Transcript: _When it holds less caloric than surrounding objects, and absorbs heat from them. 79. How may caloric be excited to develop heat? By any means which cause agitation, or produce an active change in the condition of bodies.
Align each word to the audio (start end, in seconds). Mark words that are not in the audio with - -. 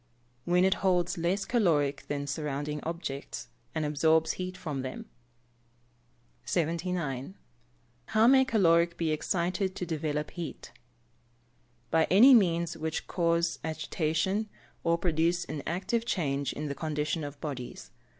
_When 0.45 0.65
it 0.65 0.73
holds 0.81 1.19
less 1.19 1.45
caloric 1.45 2.05
than 2.07 2.25
surrounding 2.25 2.83
objects, 2.83 3.49
and 3.75 3.85
absorbs 3.85 4.31
heat 4.31 4.57
from 4.57 4.81
them. 4.81 5.05
79. 6.43 7.35
How 8.07 8.25
may 8.25 8.43
caloric 8.43 8.97
be 8.97 9.11
excited 9.11 9.75
to 9.75 9.85
develop 9.85 10.31
heat? 10.31 10.71
By 11.91 12.05
any 12.05 12.33
means 12.33 12.75
which 12.75 13.05
cause 13.05 13.59
agitation, 13.63 14.49
or 14.83 14.97
produce 14.97 15.45
an 15.45 15.61
active 15.67 16.03
change 16.03 16.51
in 16.51 16.65
the 16.67 16.73
condition 16.73 17.23
of 17.23 17.39
bodies. 17.39 17.91